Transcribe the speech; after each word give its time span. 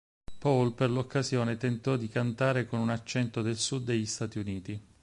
Paul 0.39 0.73
per 0.73 0.89
l'occasione 0.89 1.57
tentò 1.57 1.95
di 1.95 2.07
cantare 2.07 2.65
con 2.65 2.79
un 2.79 2.89
accento 2.89 3.43
del 3.43 3.59
Sud 3.59 3.83
degli 3.83 4.07
Stati 4.07 4.39
Uniti. 4.39 4.81